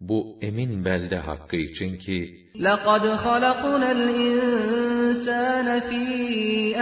bu 0.08 0.38
emin 0.40 0.84
belde 0.84 1.16
hakkı 1.16 1.56
için 1.56 1.98
ki 1.98 2.42
لَقَدْ 2.54 3.04
خَلَقْنَا 3.24 3.90
الْاِنْسَانَ 3.98 5.68
ف۪ي 5.88 6.04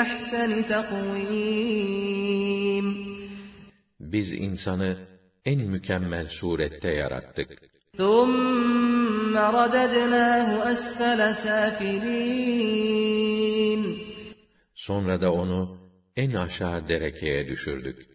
اَحْسَنِ 0.02 0.51
Biz 4.01 4.33
insanı 4.33 4.98
en 5.45 5.61
mükemmel 5.61 6.27
surette 6.28 6.91
yarattık. 6.91 7.48
ثُمَّ 7.97 9.34
رَدَدْنَاهُ 9.59 10.48
أَسْفَلَ 10.73 11.20
سَافِلِينَ 11.45 12.41
Sonra 14.75 15.20
da 15.20 15.33
onu 15.33 15.78
en 16.16 16.33
aşağı 16.34 16.89
derekeye 16.89 17.48
düşürdük. 17.48 18.09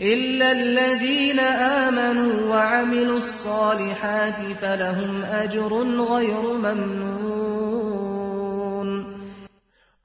إِلَّا 0.00 0.48
الَّذ۪ينَ 0.52 1.40
آمَنُوا 1.84 2.34
وَعَمِلُوا 2.52 3.18
الصَّالِحَاتِ 3.24 4.40
فَلَهُمْ 4.60 5.12
أَجْرٌ 5.42 5.72
غَيْرُ 6.12 6.44
مَمْنُونَ 6.66 7.82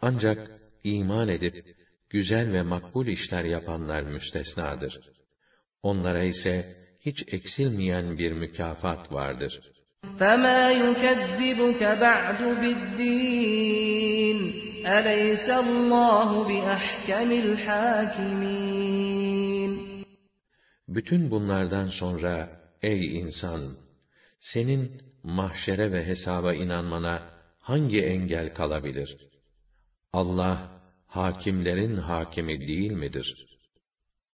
Ancak 0.02 0.40
iman 0.84 1.30
edip 1.30 1.56
güzel 2.10 2.54
ve 2.54 2.62
makbul 2.62 3.08
işler 3.08 3.44
yapanlar 3.44 4.02
müstesnadır. 4.02 5.00
Onlara 5.84 6.24
ise 6.24 6.76
hiç 7.06 7.24
eksilmeyen 7.28 8.18
bir 8.18 8.32
mükafat 8.32 9.14
vardır. 9.14 9.62
فَمَا 10.20 10.62
يُكَذِّبُكَ 10.84 11.82
بَعْدُ 12.06 12.42
بِالدِّينِ 12.62 14.40
أَلَيْسَ 14.98 15.48
اللّٰهُ 15.64 16.30
بِأَحْكَمِ 16.50 17.30
الْحَاكِمِينَ 17.44 19.01
bütün 20.95 21.31
bunlardan 21.31 21.89
sonra 21.89 22.61
ey 22.83 23.19
insan, 23.21 23.77
senin 24.41 25.03
mahşere 25.23 25.93
ve 25.93 26.07
hesaba 26.07 26.55
inanmana 26.55 27.31
hangi 27.59 28.01
engel 28.03 28.55
kalabilir? 28.55 29.17
Allah, 30.13 30.81
hakimlerin 31.07 31.97
hakimi 31.97 32.69
değil 32.69 32.93
midir?' 32.93 33.53